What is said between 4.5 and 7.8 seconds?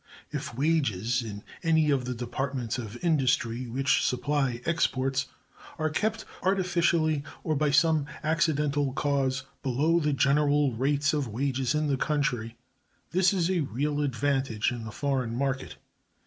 exports, are kept, artificially or by